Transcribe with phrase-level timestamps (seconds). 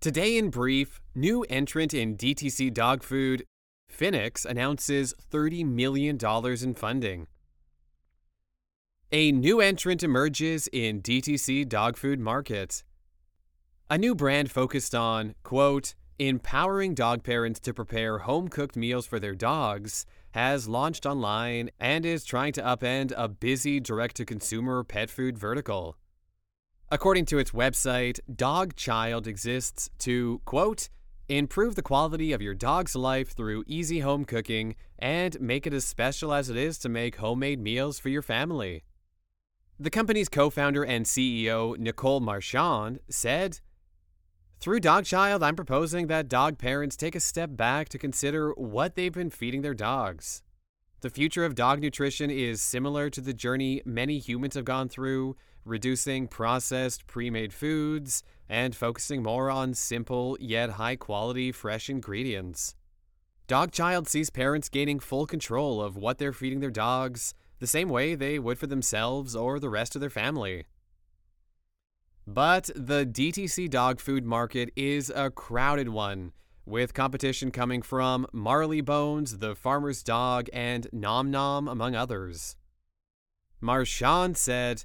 [0.00, 3.44] Today, in brief, new entrant in DTC dog food,
[3.92, 6.16] Finix announces $30 million
[6.62, 7.26] in funding.
[9.12, 12.82] A new entrant emerges in DTC dog food market.
[13.90, 19.20] A new brand focused on, quote, empowering dog parents to prepare home cooked meals for
[19.20, 24.82] their dogs has launched online and is trying to upend a busy direct to consumer
[24.82, 25.98] pet food vertical.
[26.92, 30.88] According to its website, Dogchild exists to, quote,
[31.28, 35.84] improve the quality of your dog's life through easy home cooking and make it as
[35.84, 38.82] special as it is to make homemade meals for your family.
[39.78, 43.60] The company's co founder and CEO, Nicole Marchand, said,
[44.58, 49.12] Through Dogchild, I'm proposing that dog parents take a step back to consider what they've
[49.12, 50.42] been feeding their dogs.
[51.02, 55.36] The future of dog nutrition is similar to the journey many humans have gone through,
[55.64, 62.74] reducing processed, pre made foods and focusing more on simple yet high quality fresh ingredients.
[63.46, 68.14] Dogchild sees parents gaining full control of what they're feeding their dogs the same way
[68.14, 70.64] they would for themselves or the rest of their family.
[72.26, 76.32] But the DTC dog food market is a crowded one,
[76.64, 82.56] with competition coming from Marley Bones, The Farmer's Dog, and Nom Nom, among others.
[83.60, 84.84] Marchand said,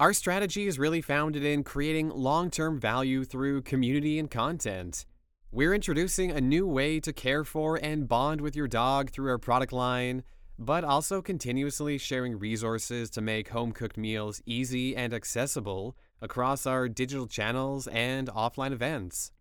[0.00, 5.04] Our strategy is really founded in creating long term value through community and content.
[5.52, 9.36] We're introducing a new way to care for and bond with your dog through our
[9.36, 10.22] product line
[10.58, 16.88] but also continuously sharing resources to make home cooked meals easy and accessible across our
[16.88, 19.32] digital channels and offline events.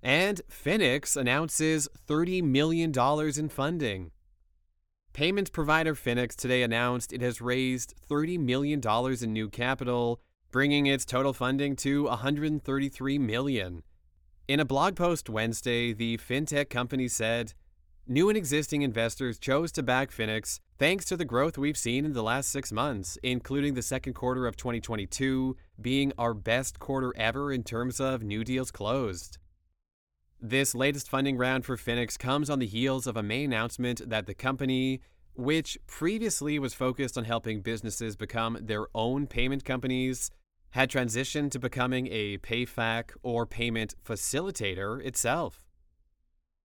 [0.00, 2.92] And Finix announces $30 million
[3.36, 4.10] in funding.
[5.16, 8.82] Payment provider Finix today announced it has raised $30 million
[9.22, 10.20] in new capital,
[10.52, 13.82] bringing its total funding to 133 million.
[14.46, 17.54] In a blog post Wednesday, the fintech company said,
[18.06, 22.12] New and existing investors chose to back Finix thanks to the growth we've seen in
[22.12, 27.50] the last six months, including the second quarter of 2022 being our best quarter ever
[27.50, 29.38] in terms of new deals closed.
[30.40, 34.26] This latest funding round for Finix comes on the heels of a May announcement that
[34.26, 35.00] the company,
[35.36, 40.30] which previously was focused on helping businesses become their own payment companies,
[40.70, 45.65] had transitioned to becoming a PayFac or payment facilitator itself.